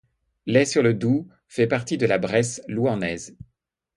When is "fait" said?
1.47-1.67